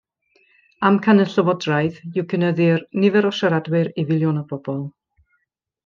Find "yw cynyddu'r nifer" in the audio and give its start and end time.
2.21-3.29